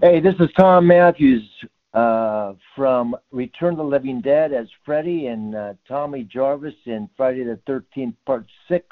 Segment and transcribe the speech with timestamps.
[0.00, 1.46] Hey, this is Thom Mathews
[1.92, 7.44] uh, from Return of the Living Dead as Freddy and uh, Tommy Jarvis in Friday
[7.44, 8.84] the 13th, Part 6,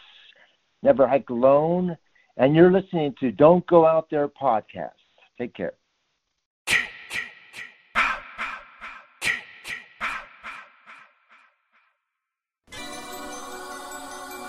[0.83, 1.97] Never Hike Alone.
[2.37, 4.91] And you're listening to Don't Go Out There podcast.
[5.39, 5.73] Take care.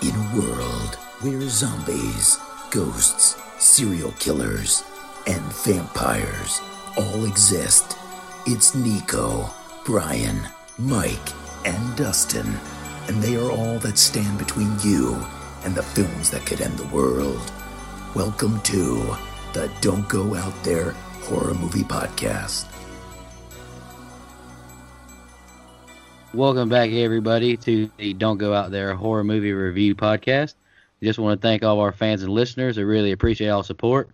[0.02, 2.38] In a world where zombies,
[2.70, 4.84] ghosts, serial killers,
[5.26, 6.60] and vampires
[6.96, 7.96] all exist,
[8.46, 9.48] it's Nico,
[9.84, 11.28] Brian, Mike,
[11.64, 12.56] and Dustin,
[13.08, 15.14] and they are all that stand between you
[15.64, 17.52] and the films that could end the world.
[18.14, 19.16] Welcome to
[19.52, 20.90] the Don't Go Out There
[21.22, 22.66] Horror Movie Podcast.
[26.34, 30.54] Welcome back, everybody, to the Don't Go Out There Horror Movie Review Podcast.
[31.00, 32.76] Just want to thank all our fans and listeners.
[32.76, 34.10] I really appreciate all support.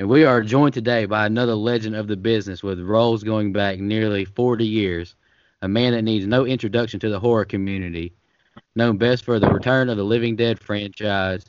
[0.00, 3.80] And we are joined today by another legend of the business with roles going back
[3.80, 5.16] nearly 40 years.
[5.60, 8.12] A man that needs no introduction to the horror community,
[8.76, 11.46] known best for the Return of the Living Dead franchise,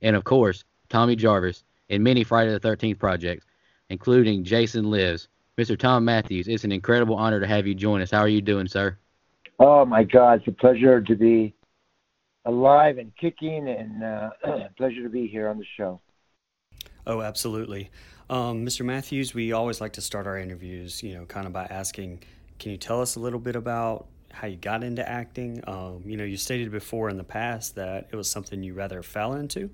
[0.00, 3.44] and of course, Tommy Jarvis in many Friday the 13th projects,
[3.90, 5.28] including Jason Lives.
[5.58, 5.78] Mr.
[5.78, 8.10] Thom Mathews, it's an incredible honor to have you join us.
[8.10, 8.96] How are you doing, sir?
[9.58, 10.38] Oh, my God.
[10.38, 11.54] It's a pleasure to be
[12.46, 14.30] alive and kicking, and uh,
[14.78, 16.00] pleasure to be here on the show.
[17.06, 17.90] Oh, absolutely.
[18.28, 18.84] Um, Mr.
[18.84, 22.22] Mathews, we always like to start our interviews, you know, kind of by asking,
[22.58, 25.62] can you tell us a little bit about how you got into acting?
[25.66, 29.02] Um, you know, you stated before in the past that it was something you rather
[29.02, 29.70] fell into.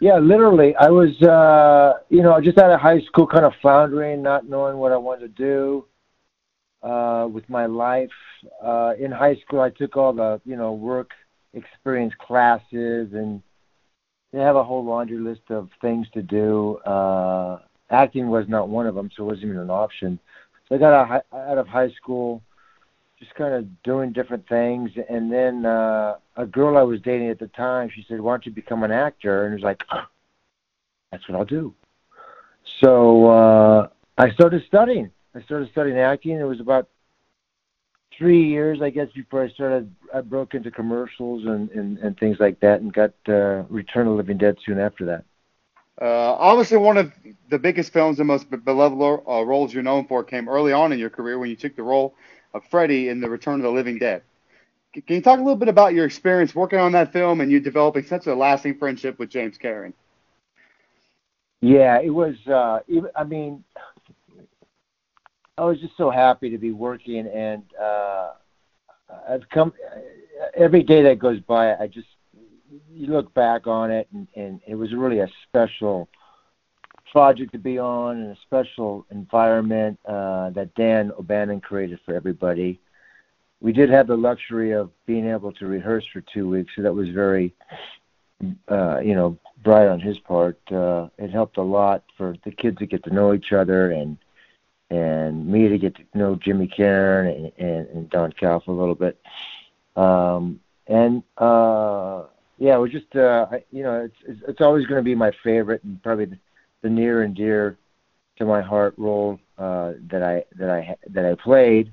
[0.00, 0.74] Yeah, literally.
[0.76, 4.78] I was, uh, you know, just out of high school, kind of floundering, not knowing
[4.78, 5.86] what I wanted to do
[6.82, 8.10] uh, with my life.
[8.64, 11.10] Uh, in high school, I took all the, you know, work
[11.54, 13.42] experience classes and
[14.32, 16.78] they have a whole laundry list of things to do.
[16.78, 17.58] Uh,
[17.90, 20.18] acting was not one of them, so it wasn't even an option.
[20.68, 22.42] So I got out, out of high school,
[23.18, 27.38] just kind of doing different things, and then uh, a girl I was dating at
[27.38, 30.04] the time, she said, "Why don't you become an actor?" And it was like, oh,
[31.10, 31.74] "That's what I'll do."
[32.80, 35.10] So uh, I started studying.
[35.34, 36.38] I started studying acting.
[36.38, 36.88] It was about
[38.16, 39.94] three years, I guess, before I started.
[40.14, 44.12] I broke into commercials and and, and things like that, and got uh, Return of
[44.12, 45.24] the Living Dead soon after that.
[46.00, 47.12] Uh, obviously, one of
[47.50, 50.98] the biggest films and most beloved uh, roles you're known for came early on in
[50.98, 52.14] your career when you took the role
[52.54, 54.22] of Freddy in The Return of the Living Dead.
[54.92, 57.60] Can you talk a little bit about your experience working on that film and you
[57.60, 59.94] developing such a lasting friendship with James Karen?
[61.62, 62.34] Yeah, it was.
[62.46, 62.80] Uh,
[63.16, 63.62] I mean,
[65.62, 68.30] I was just so happy to be working, and uh,
[69.28, 69.72] I've come
[70.56, 71.76] every day that goes by.
[71.76, 72.08] I just
[72.92, 76.08] you look back on it, and, and it was really a special
[77.12, 82.80] project to be on, and a special environment uh, that Dan O'Bannon created for everybody.
[83.60, 86.92] We did have the luxury of being able to rehearse for two weeks, so that
[86.92, 87.54] was very,
[88.68, 90.58] uh, you know, bright on his part.
[90.72, 94.18] Uh, it helped a lot for the kids to get to know each other and
[94.92, 98.94] and me to get to know Jimmy Karen and, and, and Don Calfa a little
[98.94, 99.18] bit.
[99.96, 102.24] Um, and uh,
[102.58, 105.32] yeah, it was just uh, you know it's it's, it's always going to be my
[105.42, 106.38] favorite and probably the,
[106.82, 107.78] the near and dear
[108.36, 111.92] to my heart role uh, that I that I that I played.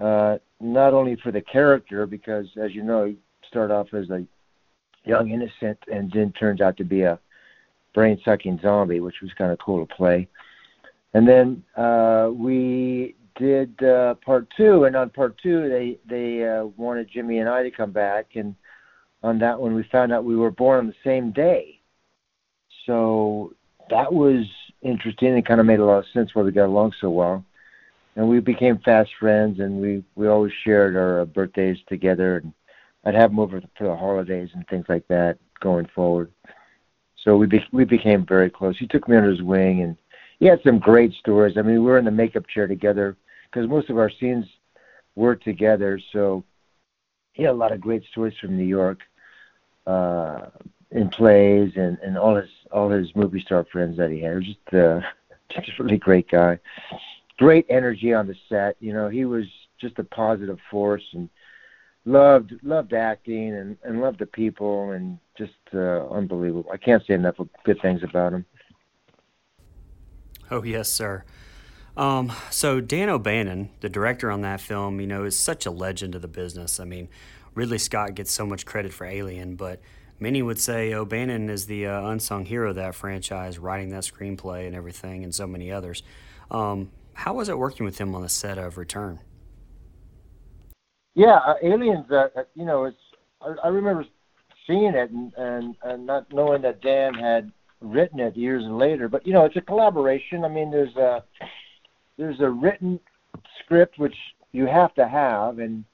[0.00, 4.24] Uh, not only for the character, because as you know, you start off as a
[5.04, 7.18] young innocent and then turns out to be a
[7.94, 10.28] brain sucking zombie, which was kind of cool to play.
[11.16, 16.66] And then uh, we did uh, part two, and on part two, they they uh,
[16.76, 18.54] wanted Jimmy and I to come back, and
[19.22, 21.80] on that one, we found out we were born on the same day.
[22.84, 23.54] So
[23.88, 24.44] that was
[24.82, 27.42] interesting and kind of made a lot of sense why we got along so well.
[28.16, 32.36] And we became fast friends, and we we always shared our birthdays together.
[32.36, 32.52] And
[33.06, 36.30] I'd have him over for the holidays and things like that going forward.
[37.24, 38.76] So we be, we became very close.
[38.78, 39.96] He took me under his wing, and
[40.38, 41.56] he had some great stories.
[41.56, 43.16] I mean, we were in the makeup chair together
[43.50, 44.46] because most of our scenes
[45.14, 46.00] were together.
[46.12, 46.44] So
[47.32, 49.00] he had a lot of great stories from New York
[49.86, 50.46] uh,
[50.90, 54.32] in plays and, and all his all his movie star friends that he had.
[54.32, 55.00] He was just uh,
[55.64, 56.58] just a really great guy.
[57.38, 58.76] Great energy on the set.
[58.80, 59.44] You know, he was
[59.80, 61.28] just a positive force and
[62.04, 66.70] loved loved acting and, and loved the people and just uh, unbelievable.
[66.72, 68.44] I can't say enough good things about him.
[70.50, 71.24] Oh yes, sir.
[71.96, 76.14] Um, so Dan O'Bannon, the director on that film, you know, is such a legend
[76.14, 76.78] of the business.
[76.78, 77.08] I mean,
[77.54, 79.80] Ridley Scott gets so much credit for Alien, but
[80.20, 84.66] many would say O'Bannon is the uh, unsung hero of that franchise, writing that screenplay
[84.66, 86.02] and everything, and so many others.
[86.50, 89.20] Um, how was it working with him on the set of Return?
[91.14, 92.10] Yeah, uh, Aliens.
[92.10, 93.00] Uh, uh you know, it's.
[93.40, 94.04] I, I remember
[94.66, 99.08] seeing it and, and and not knowing that Dan had written it years later.
[99.08, 100.44] But you know, it's a collaboration.
[100.44, 101.24] I mean, there's a
[102.16, 103.00] there's a written
[103.62, 104.16] script which
[104.52, 105.84] you have to have, and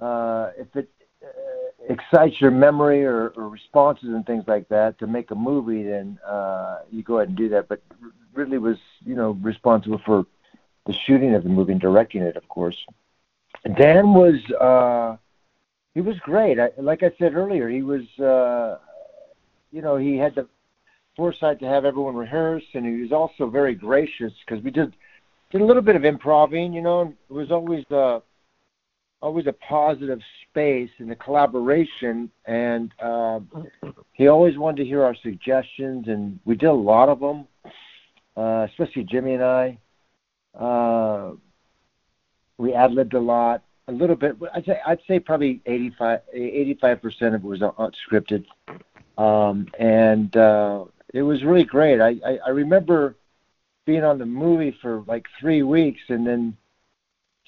[0.00, 0.90] uh, if it
[1.22, 5.82] uh, excites your memory or, or responses and things like that to make a movie,
[5.82, 7.68] then uh, you go ahead and do that.
[7.68, 7.82] But
[8.32, 10.26] Ridley was, you know, responsible for
[10.86, 12.76] the shooting of the movie and directing it, of course.
[13.76, 15.16] Dan was, uh,
[15.94, 16.58] he was great.
[16.58, 18.78] I, like I said earlier, he was, uh,
[19.70, 20.48] you know, he had the
[21.16, 24.94] foresight to have everyone rehearse, and he was also very gracious because we did
[25.50, 26.72] did a little bit of improvising.
[26.72, 28.20] You know, it was always uh,
[29.22, 30.20] always a positive
[30.50, 33.40] space and a collaboration, and uh,
[34.12, 37.46] he always wanted to hear our suggestions, and we did a lot of them,
[38.36, 39.78] uh, especially Jimmy and I.
[40.58, 41.32] Uh,
[42.58, 44.36] we ad libbed a lot, a little bit.
[44.54, 48.44] I'd say I'd say probably 85 percent of it was unscripted,
[49.18, 50.84] um, and uh,
[51.14, 52.00] it was really great.
[52.00, 53.14] I, I I remember
[53.86, 56.56] being on the movie for like three weeks, and then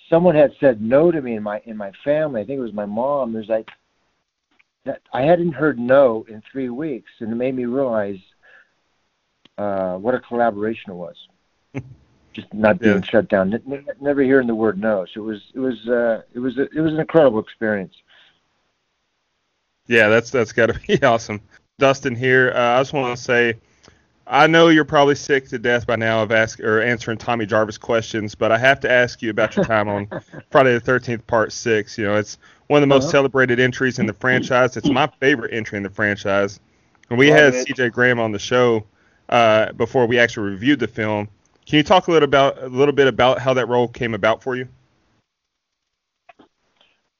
[0.08, 2.40] someone had said no to me in my in my family.
[2.40, 3.32] I think it was my mom.
[3.32, 3.68] There's like
[4.84, 8.20] that I hadn't heard no in three weeks, and it made me realize
[9.58, 11.16] uh, what a collaboration it was.
[12.32, 13.02] Just not being yeah.
[13.02, 13.60] shut down,
[14.00, 15.06] never hearing the word no.
[15.12, 17.94] So it was it was uh, it was it was an incredible experience.
[19.88, 21.40] Yeah, that's that's got to be awesome.
[21.78, 22.52] Dustin here.
[22.54, 23.56] Uh, I just want to say
[24.28, 27.78] I know you're probably sick to death by now of ask or answering Tommy Jarvis
[27.78, 30.08] questions, but I have to ask you about your time on
[30.50, 31.96] Friday the 13th, Part Six.
[31.96, 33.12] You know, it's one of the most uh-huh.
[33.12, 34.76] celebrated entries in the franchise.
[34.76, 36.58] It's my favorite entry in the franchise.
[37.08, 37.66] And we Love had it.
[37.68, 37.90] C.J.
[37.90, 38.84] Graham on the show
[39.28, 41.28] uh, before we actually reviewed the film.
[41.64, 44.42] Can you talk a little about a little bit about how that role came about
[44.42, 44.66] for you?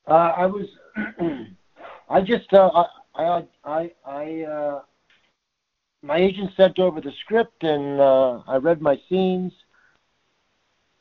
[0.08, 0.66] Uh, I was,
[2.10, 2.84] I just, uh,
[3.16, 4.42] I, I, I.
[4.42, 4.80] Uh,
[6.02, 9.52] my agent sent over the script, and uh, I read my scenes,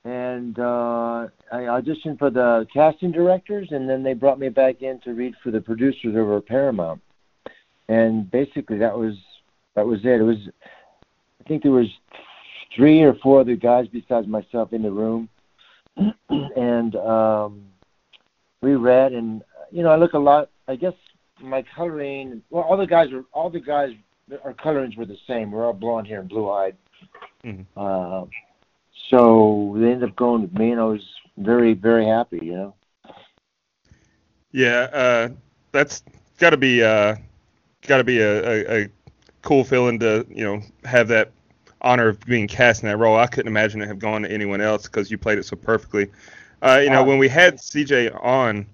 [0.04, 5.00] and uh, I auditioned for the casting directors, and then they brought me back in
[5.02, 7.02] to read for the producers over at Paramount.
[7.88, 9.16] And basically, that was
[9.76, 10.22] that was it.
[10.22, 10.38] It was,
[11.40, 11.88] I think there was
[12.76, 15.30] three or four other guys besides myself in the room,
[16.30, 17.66] and um,
[18.62, 20.50] we read, and you know, I look a lot.
[20.68, 20.94] I guess
[21.42, 22.42] my coloring.
[22.50, 23.92] Well, all the guys were all the guys
[24.44, 25.52] our colorings were the same.
[25.52, 26.76] We're all blonde hair and blue eyed.
[27.44, 27.64] Mm-hmm.
[27.78, 28.26] Uh,
[29.10, 31.02] so they ended up going with me, and I was
[31.38, 32.40] very, very happy.
[32.42, 32.76] You know.
[34.52, 35.30] Yeah, uh,
[35.72, 36.04] that's
[36.40, 37.16] got to be uh,
[37.84, 38.90] got to be a, a, a,
[39.42, 41.32] cool feeling to you know have that
[41.82, 43.18] honor of being cast in that role.
[43.18, 46.10] I couldn't imagine it have gone to anyone else because you played it so perfectly.
[46.62, 48.66] Uh, you know, when we had CJ on,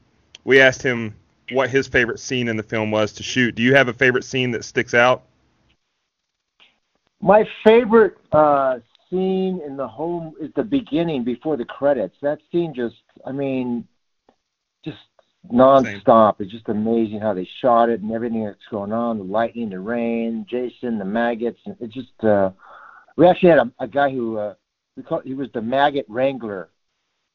[0.46, 1.14] we asked him
[1.52, 3.56] what his favorite scene in the film was to shoot.
[3.56, 5.24] Do you have a favorite scene that sticks out?
[7.22, 12.16] My favorite uh, scene in the home is the beginning before the credits.
[12.22, 12.96] That scene just,
[13.26, 13.88] I mean,
[14.84, 14.98] just
[15.52, 16.38] nonstop.
[16.38, 16.46] Same.
[16.46, 19.18] It's just amazing how they shot it and everything that's going on.
[19.18, 21.60] The lightning, the rain, Jason, the maggots.
[21.80, 22.24] It's just.
[22.24, 22.52] Uh,
[23.18, 24.54] we actually had a, a guy who uh,
[24.96, 26.70] we call he was the maggot wrangler.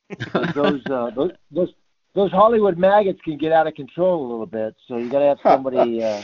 [0.54, 1.72] those, uh, those those
[2.16, 5.26] those Hollywood maggots can get out of control a little bit, so you got to
[5.26, 6.02] have somebody.
[6.16, 6.22] Uh,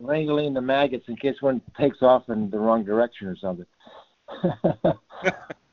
[0.00, 3.66] wrangling the maggots in case one takes off in the wrong direction or something.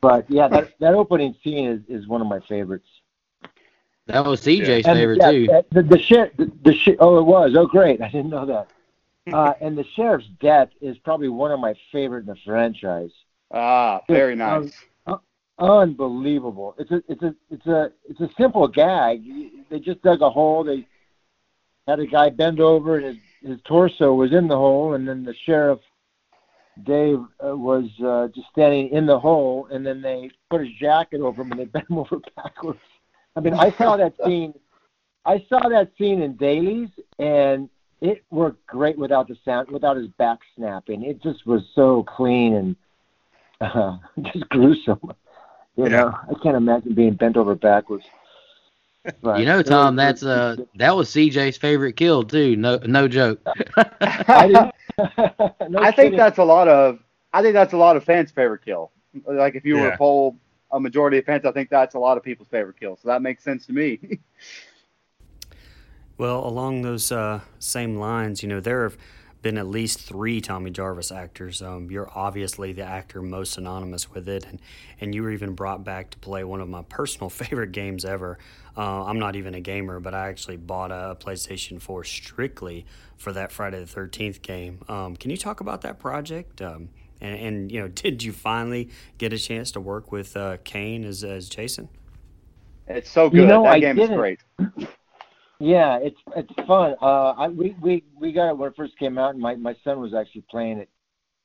[0.02, 2.88] but yeah, that that opening scene is, is one of my favorites.
[4.08, 5.48] That was CJ's and, favorite yeah, too.
[5.72, 8.68] The the, sheriff, the, the oh it was oh great I didn't know that.
[9.34, 13.12] Uh, and the sheriff's death is probably one of my favorite in the franchise.
[13.52, 14.64] Ah, very nice.
[14.64, 14.72] Um,
[15.60, 16.76] unbelievable.
[16.78, 19.24] It's a it's a it's a it's a simple gag.
[19.70, 20.64] They just dug a hole.
[20.64, 20.88] They
[21.88, 25.24] had a guy bend over and his his torso was in the hole, and then
[25.24, 25.80] the sheriff
[26.86, 31.22] Dave uh, was uh, just standing in the hole, and then they put his jacket
[31.22, 32.80] over him and they bent him over backwards.
[33.36, 34.54] I mean, I saw that scene.
[35.26, 37.70] I saw that scene in dailies, and
[38.02, 41.04] it worked great without the sound, without his back snapping.
[41.04, 42.76] It just was so clean and
[43.62, 43.98] uh,
[44.34, 45.14] just gruesome.
[45.78, 45.90] You yeah.
[45.90, 48.06] know, I can't imagine being bent over backwards.
[49.22, 52.58] But you know, Thom, that's uh that was CJ's favorite kill too.
[52.58, 53.40] No, no joke.
[54.12, 54.48] I,
[55.70, 57.00] no I think that's a lot of.
[57.32, 58.92] I think that's a lot of fans' favorite kill.
[59.26, 59.84] Like if you yeah.
[59.84, 60.36] were to poll
[60.72, 62.98] a majority of fans, I think that's a lot of people's favorite kill.
[62.98, 64.20] So that makes sense to me.
[66.18, 68.98] Well, along those uh, same lines, you know, there have
[69.48, 71.62] been at least three Tommy Jarvis actors.
[71.62, 74.60] Um, you're obviously the actor most synonymous with it, and,
[75.00, 78.40] and you were even brought back to play one of my personal favorite games ever.
[78.76, 82.86] Uh, I'm not even a gamer, but I actually bought a PlayStation 4 strictly
[83.16, 84.82] for that Friday the 13th game.
[84.90, 86.62] Um, can you talk about that project?
[86.62, 86.90] Um,
[87.22, 91.06] and, and, you know, did you finally get a chance to work with uh, Kane
[91.06, 91.88] as, as Jason?
[92.86, 93.38] It's so good.
[93.38, 94.18] You know, that I game is didn't.
[94.18, 94.42] great.
[95.60, 96.96] Yeah, it's it's fun.
[97.02, 99.76] Uh, I we we we got it when it first came out, and my my
[99.84, 100.90] son was actually playing it.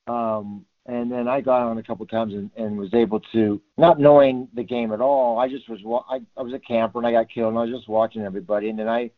[0.06, 4.00] Um, and then I got on a couple times and, and was able to, not
[4.00, 5.38] knowing the game at all.
[5.38, 7.62] I just was wa- I I was a camper and I got killed, and I
[7.62, 9.10] was just watching everybody, and then I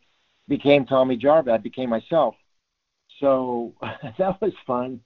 [0.47, 1.51] became Tommy Jarvis.
[1.53, 2.35] I became myself.
[3.19, 3.73] So
[4.17, 5.01] that was fun.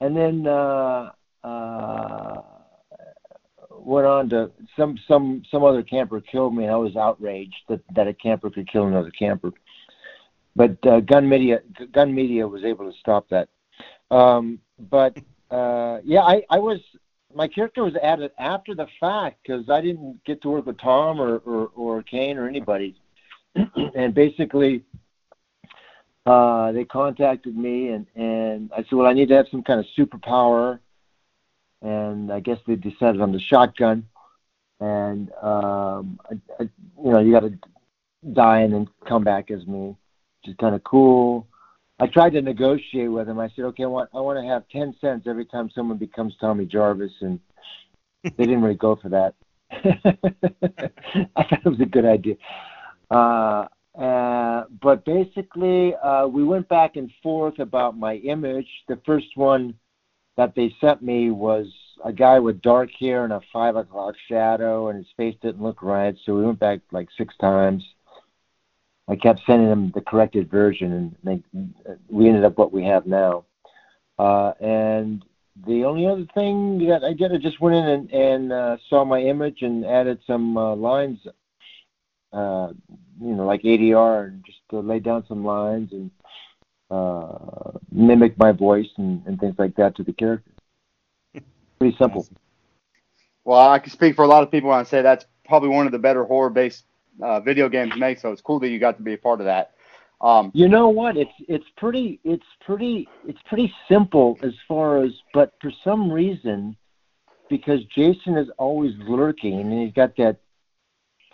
[0.00, 1.10] And then uh,
[1.44, 2.42] uh,
[3.84, 7.80] went on to some some some other camper killed me, and I was outraged that
[7.94, 9.52] that a camper could kill another camper.
[10.54, 11.60] But uh, Gun Media
[11.92, 13.48] Gun Media was able to stop that.
[14.10, 14.58] Um,
[14.90, 15.16] but
[15.50, 16.80] uh, yeah, I, I was
[17.34, 21.20] my character was added after the fact because I didn't get to work with Tom
[21.20, 22.96] or or, or Kane or anybody,
[23.94, 24.84] and basically.
[26.24, 29.80] Uh, they contacted me and, and I said, well, I need to have some kind
[29.80, 30.78] of superpower
[31.82, 34.06] and I guess they decided on the shotgun.
[34.80, 36.62] And um, I, I,
[37.04, 37.58] you know, you got to
[38.32, 41.46] die and then come back as me, which is kind of cool.
[42.00, 43.38] I tried to negotiate with him.
[43.38, 46.34] I said, okay, I want I want to have ten cents every time someone becomes
[46.40, 47.38] Tommy Jarvis, and
[48.24, 49.34] they didn't really go for that.
[49.70, 52.34] I thought it was a good idea.
[53.10, 53.66] Uh,
[53.98, 58.68] uh, but basically, uh, we went back and forth about my image.
[58.88, 59.74] The first one
[60.36, 61.66] that they sent me was
[62.04, 65.82] a guy with dark hair and a five o'clock shadow, and his face didn't look
[65.82, 66.16] right.
[66.24, 67.84] So we went back like six times.
[69.08, 73.06] I kept sending them the corrected version, and they, we ended up what we have
[73.06, 73.44] now.
[74.18, 75.24] Uh, and
[75.66, 79.04] the only other thing that I did, I just went in and, and uh, saw
[79.04, 81.18] my image and added some uh, lines,
[82.32, 82.68] uh,
[83.20, 86.10] you know, like ADR, and just uh, laid down some lines and
[86.92, 90.50] uh, mimic my voice and, and things like that to the character.
[91.78, 92.28] Pretty simple.
[93.44, 95.86] Well, I can speak for a lot of people when I say that's probably one
[95.86, 96.84] of the better horror-based
[97.22, 98.20] uh, video games made.
[98.20, 99.72] So it's cool that you got to be a part of that.
[100.20, 101.16] Um, You know what?
[101.16, 106.76] It's it's pretty it's pretty it's pretty simple as far as but for some reason
[107.50, 110.36] because Jason is always lurking and he's got that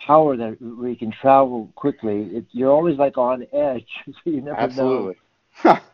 [0.05, 2.23] power that where he can travel quickly.
[2.33, 5.13] It, you're always like on edge, so you never absolutely.
[5.13, 5.28] know.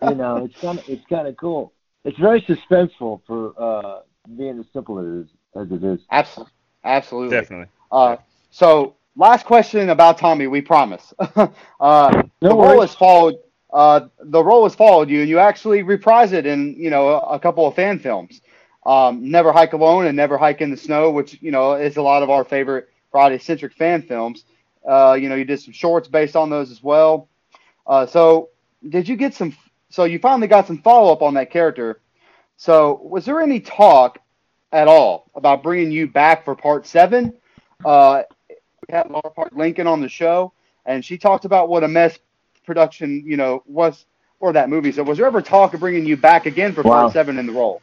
[0.01, 1.73] You know, it's kind of it's kind of cool.
[2.03, 4.01] It's very suspenseful for uh,
[4.37, 5.29] being as simple as it is.
[5.55, 5.99] As it is.
[6.11, 6.53] Absolutely.
[6.83, 7.39] Absolutely.
[7.41, 7.67] Definitely.
[7.91, 8.17] Uh,
[8.51, 10.47] so, last question about Tommy.
[10.47, 11.13] We promise.
[11.35, 12.81] uh, the No role worries.
[12.81, 13.35] has followed.
[13.73, 17.17] Uh, the role has followed you, and you actually reprise it in you know a,
[17.35, 18.41] a couple of fan films.
[18.85, 22.01] Um, Never Hike Alone and Never Hike in the Snow, which you know is a
[22.01, 24.45] lot of our favorite Friday centric fan films.
[24.87, 27.27] Uh, you know, you did some shorts based on those as well.
[27.87, 28.49] Uh, so,
[28.89, 29.55] did you get some?
[29.89, 32.01] So you finally got some follow up on that character.
[32.57, 34.19] So, was there any talk
[34.71, 37.33] at all about bringing you back for part seven?
[37.83, 38.55] Uh, we
[38.89, 40.53] had Lar Park Lincoln on the show,
[40.85, 42.17] and she talked about what a mess
[42.65, 44.05] production, you know, was
[44.39, 44.91] for that movie.
[44.91, 47.03] So, was there ever talk of bringing you back again for Wow.
[47.03, 47.81] part seven in the role?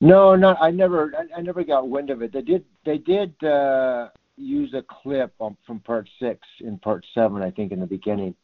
[0.00, 2.32] No, not I never I, I never got wind of it.
[2.32, 7.42] They did they did uh, use a clip on, from part six in part seven,
[7.42, 8.34] I think, in the beginning,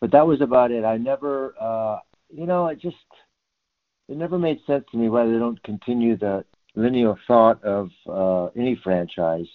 [0.00, 0.84] but that was about it.
[0.84, 1.98] I never, uh,
[2.30, 2.96] you know, it just
[4.08, 8.46] it never made sense to me why they don't continue the linear thought of uh,
[8.58, 9.48] any franchise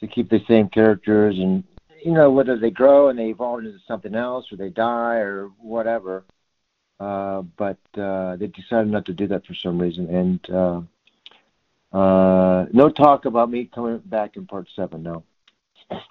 [0.00, 1.64] to keep the same characters and
[2.02, 5.50] you know whether they grow and they evolve into something else or they die or
[5.58, 6.24] whatever.
[7.00, 12.66] Uh, but uh, they decided not to do that for some reason, and uh, uh,
[12.72, 15.04] no talk about me coming back in part seven.
[15.04, 15.22] No,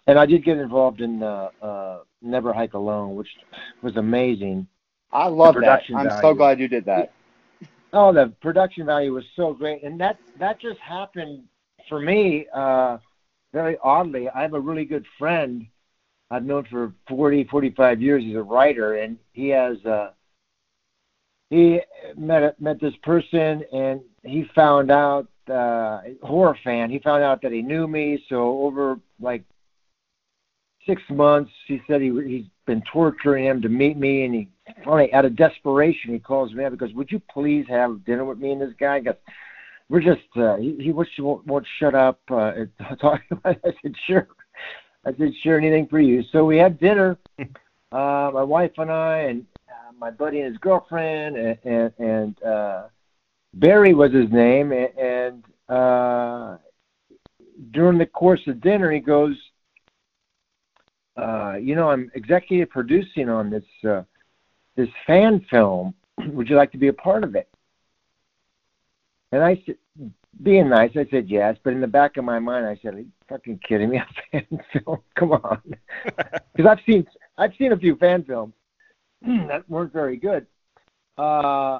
[0.07, 3.29] and I did get involved in uh, uh, Never Hike Alone, which
[3.81, 4.67] was amazing.
[5.11, 5.83] I love that.
[5.93, 7.11] I'm so glad you did that.
[7.93, 11.43] Oh, the production value was so great, and that that just happened
[11.87, 12.97] for me uh,
[13.53, 14.27] very oddly.
[14.29, 15.65] I have a really good friend
[16.29, 18.23] I've known for 40, 45 years.
[18.23, 20.11] He's a writer, and he has uh,
[21.49, 21.79] he
[22.17, 26.89] met met this person, and he found out uh, horror fan.
[26.89, 29.43] He found out that he knew me, so over like
[30.87, 34.49] six months, he said he he's been torturing him to meet me, and he
[34.83, 38.39] finally, out of desperation, he calls me up because would you please have dinner with
[38.39, 38.99] me and this guy?
[38.99, 39.17] Because
[39.89, 42.19] we're just uh, he he won't, won't won't shut up.
[42.29, 42.51] Uh,
[42.99, 43.55] talking about.
[43.55, 43.61] it.
[43.65, 44.27] I said sure.
[45.05, 46.23] I said sure, anything for you.
[46.31, 47.45] So we had dinner, uh,
[48.33, 52.83] my wife and I, and uh, my buddy and his girlfriend, and and, and uh,
[53.53, 56.57] Barry was his name, and, and uh,
[57.71, 59.35] during the course of dinner, he goes,
[61.17, 64.03] uh, "You know, I'm executive producing on this uh,
[64.75, 65.93] this fan film.
[66.27, 67.49] Would you like to be a part of it?"
[69.31, 69.75] And I said,
[70.43, 71.57] being nice, I said yes.
[71.63, 73.97] But in the back of my mind, I said, "Are you fucking kidding me?
[74.33, 74.99] A fan film?
[75.15, 75.61] Come on!"
[76.55, 77.05] Because I've seen
[77.37, 78.53] I've seen a few fan films
[79.21, 80.47] that weren't very good.
[81.17, 81.79] Uh,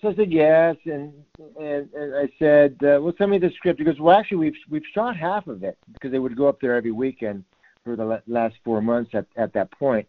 [0.00, 1.12] so I said yes, and
[1.58, 4.56] and, and I said, uh, "Well, send me the script." He goes, "Well, actually, we've
[4.70, 7.44] we've shot half of it because they would go up there every weekend
[7.84, 10.06] for the last four months at at that point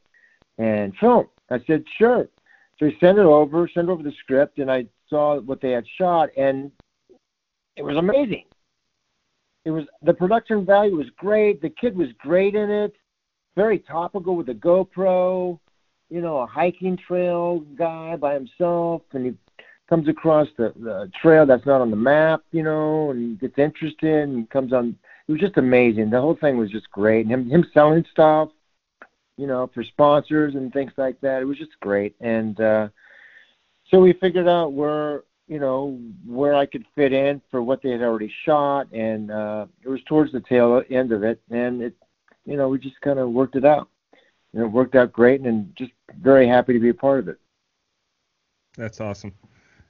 [0.58, 2.28] and film." I said, "Sure."
[2.80, 5.86] So he sent it over, sent over the script, and I saw what they had
[5.98, 6.72] shot, and
[7.76, 8.46] it was amazing.
[9.66, 11.62] It was the production value was great.
[11.62, 12.96] The kid was great in it,
[13.56, 15.60] very topical with the GoPro.
[16.10, 19.34] You know, a hiking trail guy by himself, and he
[19.90, 23.58] comes across the, the trail that's not on the map, you know, and he gets
[23.58, 24.96] interested and comes on.
[25.28, 26.10] It was just amazing.
[26.10, 27.26] The whole thing was just great.
[27.26, 28.50] And him him selling stuff,
[29.38, 31.42] you know, for sponsors and things like that.
[31.42, 32.16] It was just great.
[32.20, 32.90] And uh,
[33.90, 37.92] so we figured out where you know where I could fit in for what they
[37.92, 41.96] had already shot, and uh, it was towards the tail end of it, and it,
[42.46, 43.90] you know, we just kind of worked it out.
[44.54, 47.40] And it worked out great, and just very happy to be a part of it.
[48.78, 49.34] That's awesome.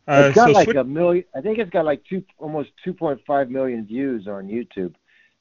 [0.08, 1.24] Uh, it's got so like switch- a million.
[1.36, 4.94] I think it's got like two, almost 2.5 million views on YouTube.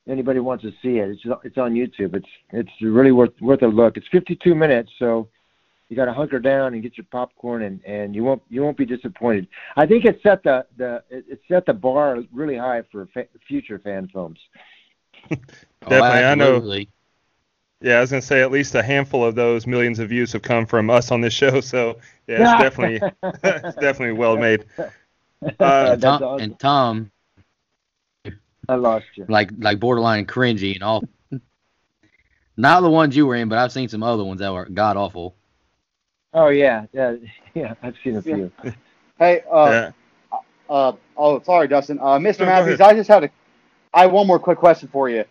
[0.08, 1.10] Anybody wants to see it?
[1.10, 2.14] It's it's on YouTube.
[2.16, 3.96] It's it's really worth worth a look.
[3.96, 5.28] It's 52 minutes, so
[5.88, 8.76] you got to hunker down and get your popcorn, and and you won't you won't
[8.76, 9.46] be disappointed.
[9.76, 13.78] I think it set the the it set the bar really high for fa- future
[13.78, 14.40] fan films.
[15.28, 16.84] Definitely, oh, I know.
[17.80, 20.42] Yeah, I was gonna say at least a handful of those millions of views have
[20.42, 21.60] come from us on this show.
[21.60, 23.08] So yeah, it's definitely
[23.44, 24.64] it's definitely well made.
[25.60, 26.40] Uh, Thom, awesome.
[26.40, 27.11] And Thom,
[28.72, 29.26] I lost you.
[29.28, 31.04] Like like borderline cringy and all.
[32.56, 34.96] Not the ones you were in, but I've seen some other ones that were god
[34.96, 35.34] awful.
[36.32, 37.16] Oh yeah, yeah,
[37.54, 37.74] yeah.
[37.82, 38.50] I've seen a few.
[39.18, 40.38] Hey, uh, yeah.
[40.70, 41.98] uh, oh, sorry, Dustin.
[41.98, 42.40] Uh, Mr.
[42.40, 43.30] No, Mathews, I just had a,
[43.92, 45.24] I have one more quick question for you.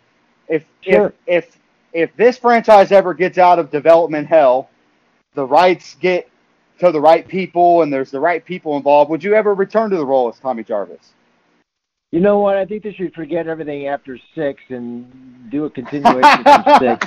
[0.48, 1.12] If sure.
[1.26, 1.58] if if
[1.92, 4.70] if this franchise ever gets out of development hell,
[5.34, 6.28] the rights get
[6.78, 9.96] to the right people and there's the right people involved, would you ever return to
[9.96, 11.12] the role as Tommy Jarvis?
[12.12, 12.56] You know what?
[12.56, 17.06] I think they should forget everything after six and do a continuation from six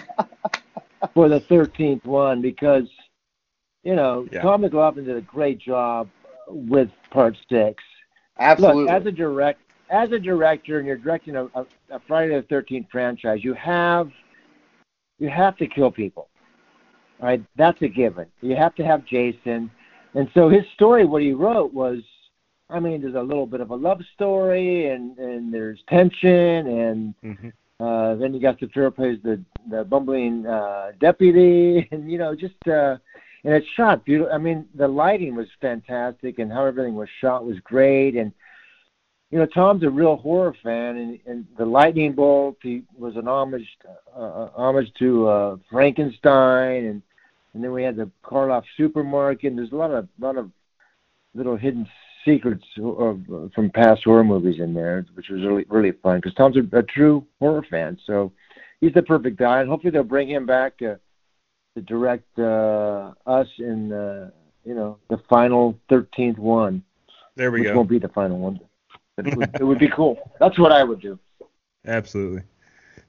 [1.14, 2.90] for the thirteenth one because
[3.84, 4.42] you know yeah.
[4.42, 6.10] Tom McLoughlin did a great job
[6.48, 7.84] with part six.
[8.40, 8.86] Absolutely.
[8.86, 12.42] Look, as a direct as a director and you're directing a, a, a Friday the
[12.42, 14.10] Thirteenth franchise, you have
[15.20, 16.30] you have to kill people.
[17.22, 17.44] Right?
[17.56, 18.26] That's a given.
[18.42, 19.72] You have to have Jason.
[20.16, 22.00] And so his story, what he wrote was,
[22.70, 27.14] I mean, there's a little bit of a love story, and and there's tension, and
[27.24, 27.84] mm-hmm.
[27.84, 32.36] uh, then you got the Sapphira plays the the bumbling uh, deputy, and you know,
[32.36, 32.98] just uh,
[33.44, 34.34] and it's shot beautiful.
[34.34, 38.32] I mean, the lighting was fantastic, and how everything was shot was great, and
[39.32, 43.28] you know, Tom's a real horror fan, and, and the lightning bolt he was an
[43.28, 43.68] homage,
[44.16, 47.02] uh, uh, homage to uh, Frankenstein, and
[47.54, 49.52] and then we had the Karloff supermarket.
[49.52, 50.52] And there's a lot of lot of
[51.34, 51.88] little hidden
[52.26, 56.34] secrets of, uh, from past horror movies in there, which was really really fun because
[56.34, 58.32] Tom's a, a true horror fan, so
[58.82, 61.00] he's the perfect guy, and hopefully they'll bring him back to
[61.76, 64.32] to direct uh, us in uh,
[64.64, 66.84] you know the final thirteenth one.
[67.36, 67.76] There we which go.
[67.76, 68.60] Won't be the final one.
[69.18, 70.18] It would, it would be cool.
[70.40, 71.18] That's what I would do.
[71.86, 72.42] Absolutely.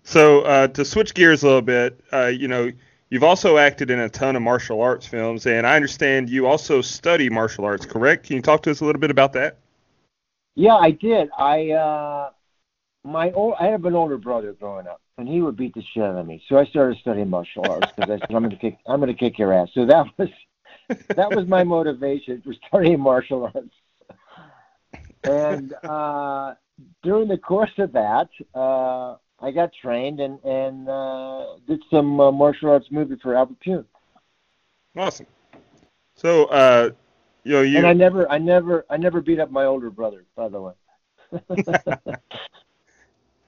[0.03, 2.71] So uh, to switch gears a little bit, uh, you know,
[3.11, 6.81] you've also acted in a ton of martial arts films, and I understand you also
[6.81, 7.87] study martial arts.
[7.87, 8.27] Correct?
[8.27, 9.59] Can you talk to us a little bit about that?
[10.55, 11.29] Yeah, I did.
[11.37, 12.31] I uh,
[13.05, 16.03] my old, I have an older brother growing up, and he would beat the shit
[16.03, 16.43] out of me.
[16.49, 19.13] So I started studying martial arts because I said I'm going to kick I'm going
[19.13, 19.69] to kick your ass.
[19.75, 20.29] So that was
[21.09, 23.75] that was my motivation for studying martial arts
[25.27, 26.55] and uh,
[27.03, 32.33] during the course of that, uh, I got trained and and uh, did some uh,
[32.33, 33.85] martial arts movie for Albert Pyun.
[34.97, 35.27] Awesome.
[36.15, 36.91] So, uh,
[37.45, 40.25] you know, you and I never, I never, I never beat up my older brother.
[40.35, 40.73] By the way.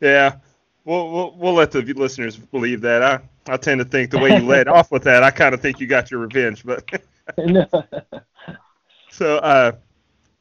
[0.00, 0.36] yeah.
[0.84, 3.02] We'll, we'll, we'll let the listeners believe that.
[3.02, 5.60] I, I tend to think the way you led off with that, I kind of
[5.60, 6.64] think you got your revenge.
[6.64, 6.88] But
[9.10, 9.72] so, uh,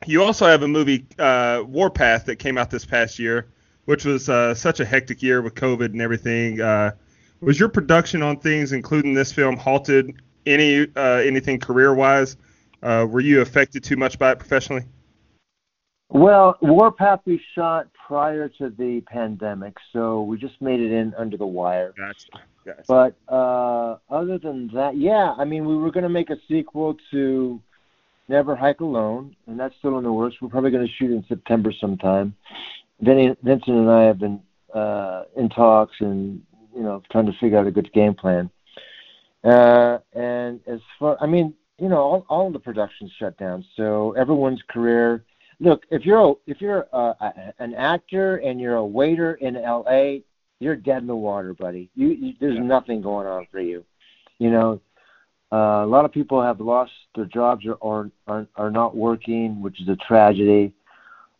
[0.06, 3.48] you also have a movie, uh, Warpath, that came out this past year,
[3.88, 6.60] which was uh, such a hectic year with COVID and everything.
[6.60, 6.92] Uh,
[7.40, 10.14] was your production on things, including this film, halted
[10.46, 12.36] any uh, anything career wise?
[12.84, 14.84] Uh, were you affected too much by it professionally?
[16.10, 21.38] Well, Warpath we shot prior to the pandemic, so we just made it in under
[21.38, 21.94] the wire.
[21.98, 22.28] Gotcha.
[22.66, 22.84] gotcha.
[22.88, 26.98] But uh, other than that, yeah, I mean, we were going to make a sequel
[27.12, 27.62] to
[28.28, 30.36] Never Hike Alone, and that's still in the works.
[30.42, 32.36] We're probably going to shoot in September sometime.
[33.02, 34.42] Vinny, Vincent and I have been
[34.74, 36.42] uh, in talks and
[36.76, 38.50] you know trying to figure out a good game plan.
[39.44, 44.14] Uh, and as far, I mean, you know, all, all the productions shut down, so
[44.14, 45.24] everyone's career.
[45.60, 49.56] Look, if you're a, if you're a, a, an actor and you're a waiter in
[49.56, 50.24] L.A.,
[50.60, 51.90] you're dead in the water, buddy.
[51.96, 52.64] You, you there's Yeah.
[52.64, 53.86] nothing going on for you.
[54.40, 54.82] You know,
[55.52, 59.62] uh, a lot of people have lost their jobs or, or are are not working,
[59.62, 60.74] which is a tragedy.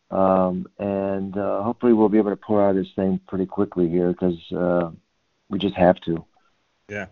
[0.10, 4.12] Um, and uh, hopefully we'll be able to pull out this thing pretty quickly here
[4.12, 4.92] because uh,
[5.50, 6.24] we just have to.
[6.90, 7.08] Yeah.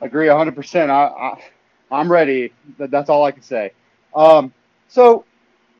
[0.00, 0.90] Agree 100%.
[0.90, 1.42] I, I,
[1.90, 2.52] I'm ready.
[2.78, 3.72] That's all I can say.
[4.14, 4.52] Um,
[4.88, 5.24] so,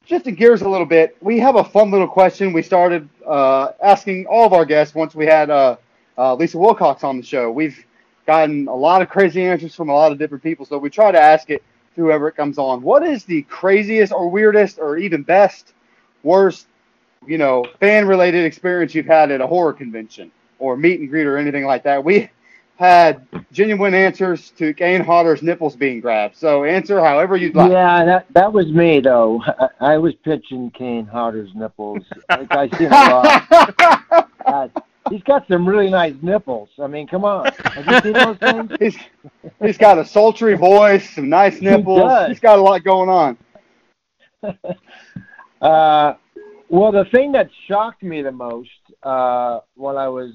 [0.04, 4.26] shifting gears a little bit, we have a fun little question we started uh, asking
[4.26, 5.76] all of our guests once we had uh,
[6.18, 7.50] uh, Lisa Wilcox on the show.
[7.50, 7.84] We've
[8.26, 11.10] gotten a lot of crazy answers from a lot of different people, so we try
[11.10, 11.62] to ask it
[11.94, 12.82] to whoever it comes on.
[12.82, 15.72] What is the craziest or weirdest or even best,
[16.28, 16.66] worst,
[17.26, 21.36] you know, fan-related experience you've had at a horror convention or meet and greet or
[21.36, 22.04] anything like that?
[22.04, 22.30] We
[22.76, 26.36] had genuine answers to Kane Hodder's nipples being grabbed.
[26.36, 27.72] So answer however you'd like.
[27.72, 29.42] Yeah, that that was me though.
[29.42, 32.04] I, I was pitching Kane Hodder's nipples.
[32.28, 34.28] Like I seen a lot.
[34.46, 34.72] God,
[35.10, 36.68] he's got some really nice nipples.
[36.78, 37.50] I mean, come on.
[37.64, 38.72] Have you seen those things?
[38.80, 38.96] he's,
[39.60, 42.00] he's got a sultry voice, some nice nipples.
[42.00, 42.28] does.
[42.28, 43.36] he's got a lot going on.
[45.60, 46.14] Uh,
[46.68, 48.68] well, the thing that shocked me the most
[49.02, 50.32] uh, while I was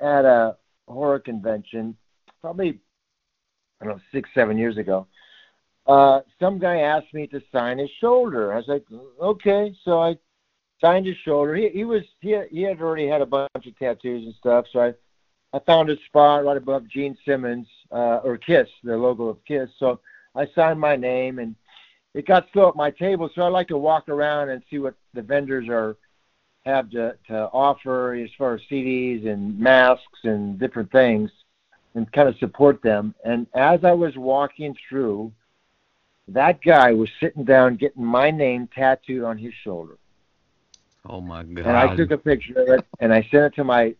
[0.00, 1.96] at a horror convention,
[2.40, 2.80] probably
[3.80, 5.06] I don't know six, seven years ago,
[5.86, 8.52] uh, some guy asked me to sign his shoulder.
[8.52, 8.84] I was like,
[9.20, 10.16] okay, so I
[10.80, 11.54] signed his shoulder.
[11.54, 14.66] He he was he had, he had already had a bunch of tattoos and stuff,
[14.72, 14.94] so I
[15.54, 19.70] I found a spot right above Gene Simmons uh, or Kiss, the logo of Kiss.
[19.78, 20.00] So
[20.34, 21.56] I signed my name and
[22.14, 24.94] it got slow at my table, so I like to walk around and see what
[25.14, 25.96] the vendors are
[26.64, 31.30] have to, to offer as far as CDs and masks and different things,
[31.94, 33.14] and kind of support them.
[33.24, 35.32] And as I was walking through,
[36.28, 39.96] that guy was sitting down getting my name tattooed on his shoulder,
[41.08, 41.66] Oh my god.
[41.66, 43.94] and I took a picture of it and I sent it to my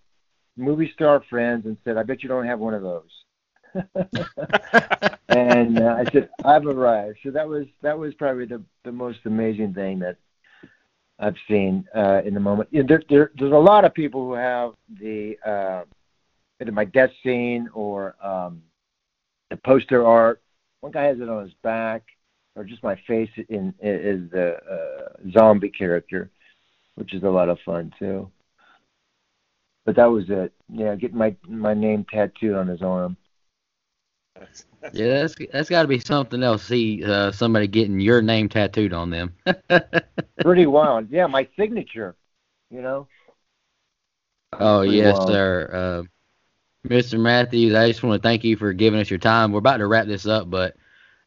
[0.56, 3.24] movie star friends and said, "I bet you don't have one of those."
[5.28, 9.20] and uh, I said, "I've arrived." So that was that was probably the the most
[9.24, 10.16] amazing thing that
[11.18, 12.68] I've seen uh, in the moment.
[12.72, 15.84] You know, there, there, there's a lot of people who have the uh,
[16.60, 18.62] either my death scene or um,
[19.50, 20.42] the poster art.
[20.80, 22.02] One guy has it on his back,
[22.54, 26.30] or just my face in is the uh, zombie character,
[26.94, 28.30] which is a lot of fun too.
[29.84, 30.52] But that was it.
[30.68, 33.16] Yeah, getting my my name tattooed on his arm.
[34.92, 36.64] Yeah, that's that's got to be something else.
[36.64, 39.34] See uh, somebody getting your name tattooed on them.
[40.40, 41.10] Pretty wild.
[41.10, 42.16] Yeah, my signature.
[42.70, 43.08] You know.
[44.58, 45.28] oh Pretty yes, wild.
[45.28, 45.70] sir.
[45.72, 47.18] Uh, Mr.
[47.18, 49.52] Mathews, I just want to thank you for giving us your time.
[49.52, 50.76] We're about to wrap this up, but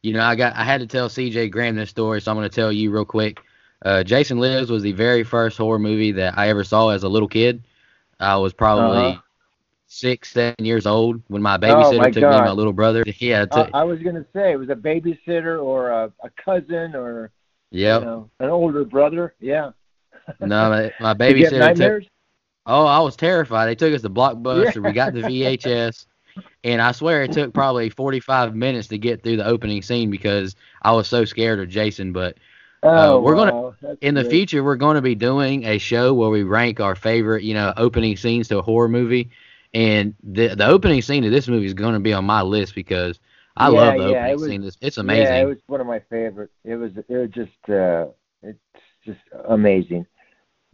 [0.02, 2.48] you know, I got I had to tell CJ Graham this story, so I'm going
[2.48, 3.40] to tell you real quick.
[3.84, 7.08] Uh, Jason Lives was the very first horror movie that I ever saw as a
[7.08, 7.64] little kid.
[8.20, 9.20] I was probably Uh-huh.
[9.92, 13.04] Six, seven years old when my Oh, babysitter my took me and my little brother.
[13.18, 16.94] Yeah, I, took, I was gonna say it was a babysitter or a, a cousin
[16.96, 17.30] or
[17.70, 18.00] yep.
[18.00, 19.34] you know an older brother.
[19.38, 19.72] Yeah.
[20.40, 22.08] No, my, my You get babysitter took.
[22.64, 23.66] Oh, I was terrified.
[23.66, 24.84] They took us to Blockbuster.
[24.84, 26.06] We got the VHS,
[26.62, 30.54] and I swear it took probably 45 minutes to get through the opening scene because
[30.82, 32.12] I was so scared of Jason.
[32.12, 32.38] But
[32.84, 33.74] Oh, Uh, we're gonna- wow.
[34.00, 34.30] In the great.
[34.30, 37.72] future, we're going to be doing a show where we rank our favorite, you know,
[37.76, 39.30] opening scenes to a horror movie.
[39.74, 42.74] And the the opening scene of this movie is going to be on my list
[42.74, 43.18] because
[43.56, 44.62] I Yeah, love the yeah, opening it was- scene.
[44.64, 45.34] It's, it's amazing.
[45.34, 46.50] Yeah, it was one of my favorite.
[46.64, 48.06] It was it was just uh,
[48.42, 48.58] it's
[49.04, 50.06] just amazing.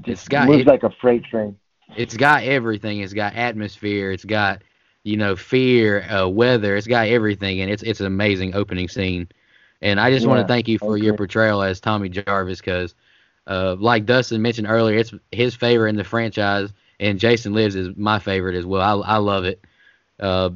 [0.00, 1.56] It's Just got- moves it- like a freight train.
[1.96, 3.00] it's got everything.
[3.00, 4.10] It's got atmosphere.
[4.12, 4.62] It's got
[5.04, 6.76] you know fear, uh, weather.
[6.76, 9.28] It's got everything, and it's it's an amazing opening scene.
[9.80, 12.96] And I just want to thank you for your portrayal as Tommy Jarvis, because
[13.46, 17.96] uh, like Dustin mentioned earlier, it's his favorite in the franchise, and Jason Lives is
[17.96, 19.02] my favorite as well.
[19.02, 19.60] I I love it.
[20.18, 20.50] Uh,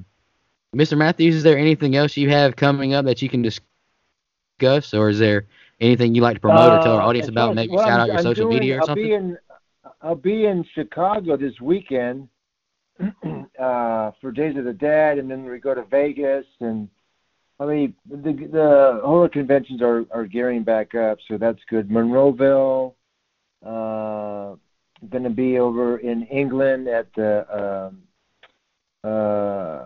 [0.75, 0.97] Mr.
[0.97, 5.19] Mathews, is there anything else you have coming up that you can discuss, or is
[5.19, 5.47] there
[5.81, 7.55] anything you'd like to promote or tell our Uh, audience about?
[7.55, 9.05] Maybe well, shout out your I'm social doing- media or I'll something.
[9.05, 9.39] Be in,
[10.01, 12.29] I'll be in Chicago this weekend
[13.59, 16.89] uh, for Days of the Dead, and then we go to Vegas, and
[17.61, 21.89] I mean, the the horror conventions are are gearing back up, so that's good.
[21.91, 22.95] Monroeville,
[23.65, 24.55] uh,
[25.11, 28.03] going to be over in England at the um,
[29.11, 29.85] uh,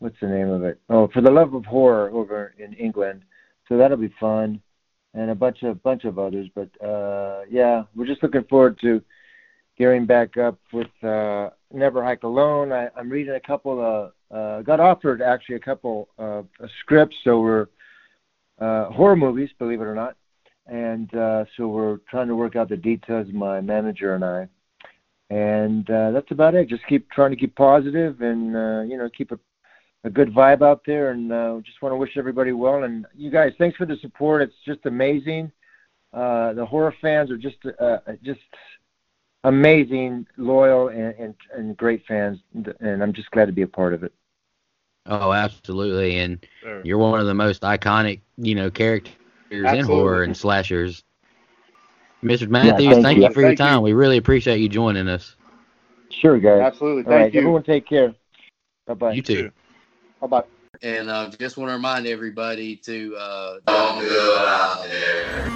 [0.00, 0.80] what's the name of it?
[0.88, 3.22] Oh, for the love of horror over in England.
[3.68, 4.60] So that'll be fun,
[5.14, 6.48] and a bunch of bunch of others.
[6.54, 9.00] But uh, yeah, we're just looking forward to
[9.78, 12.72] gearing back up with uh, Never Hike Alone.
[12.72, 17.16] I, I'm reading a couple of uh, got offered actually a couple of uh, scripts,
[17.24, 17.66] so we're
[18.60, 20.16] uh, horror movies, believe it or not,
[20.70, 23.26] and uh, so we're trying to work out the details.
[23.32, 24.48] My manager and I,
[25.28, 26.68] and uh, that's about it.
[26.68, 29.38] Just keep trying to keep positive and uh, you know keep a
[30.04, 32.84] a good vibe out there, and uh, just want to wish everybody well.
[32.84, 34.42] And you guys, thanks for the support.
[34.42, 35.52] It's just amazing.
[36.12, 38.40] Uh, the horror fans are just uh, just
[39.44, 42.38] amazing, loyal, and, and, and great fans,
[42.80, 44.12] and I'm just glad to be a part of it.
[45.06, 46.82] Oh, absolutely, and sure.
[46.84, 49.14] you're one of the most iconic, you know, characters
[49.50, 51.02] in horror and slashers.
[52.22, 52.48] Mr.
[52.48, 53.76] Mathews, yeah, thank, thank, you, you for thank your time.
[53.76, 53.82] You.
[53.82, 55.36] We really appreciate you joining us.
[56.10, 56.60] Sure, guys.
[56.60, 57.04] Absolutely.
[57.04, 57.40] Thank All right, you.
[57.40, 58.14] Everyone take care.
[58.86, 59.12] Bye bye.
[59.12, 59.50] You too.
[60.20, 60.44] Bye bye.
[60.82, 65.50] And I uh, just want to remind everybody to uh, don't go out there.